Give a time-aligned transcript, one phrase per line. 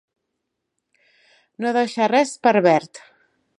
[1.65, 3.05] No deixar res per verd.